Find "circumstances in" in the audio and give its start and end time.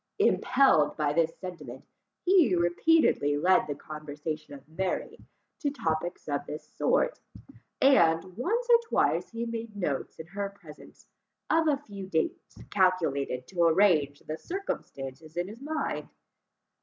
14.39-15.47